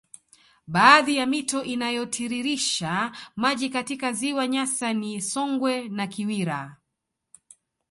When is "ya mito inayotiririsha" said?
1.15-3.11